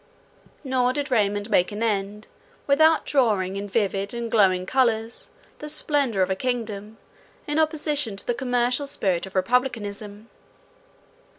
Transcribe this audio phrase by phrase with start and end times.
[0.63, 2.27] Nor did Raymond make an end
[2.65, 6.97] without drawing in vivid and glowing colours, the splendour of a kingdom,
[7.45, 10.31] in opposition to the commercial spirit of republicanism.